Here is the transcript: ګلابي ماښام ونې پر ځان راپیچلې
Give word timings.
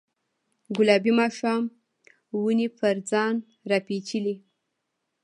ګلابي 0.77 1.11
ماښام 1.19 1.63
ونې 2.43 2.67
پر 2.77 2.97
ځان 3.09 3.35
راپیچلې 3.69 4.35